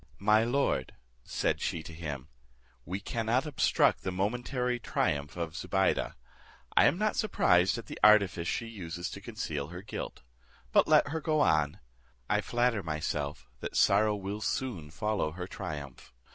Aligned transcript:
"My 0.17 0.43
lord," 0.43 0.95
said 1.23 1.61
she 1.61 1.83
to 1.83 1.93
him, 1.93 2.27
"we 2.85 2.99
cannot 2.99 3.45
obstruct 3.45 4.01
the 4.01 4.11
momentary 4.11 4.79
triumph 4.79 5.37
of 5.37 5.55
Zobeide. 5.55 6.15
I 6.75 6.85
am 6.85 6.97
not 6.97 7.15
surprised 7.15 7.77
at 7.77 7.85
the 7.85 7.99
artifice 8.03 8.47
she 8.47 8.65
uses 8.65 9.11
to 9.11 9.21
conceal 9.21 9.67
her 9.67 9.83
guilt: 9.83 10.23
but 10.71 10.87
let 10.87 11.09
her 11.09 11.21
go 11.21 11.41
on; 11.41 11.81
I 12.27 12.41
flatter 12.41 12.81
myself 12.81 13.47
that 13.59 13.77
sorrow 13.77 14.15
will 14.15 14.41
soon 14.41 14.89
follow 14.89 15.33
her 15.33 15.45
triumph. 15.45 16.11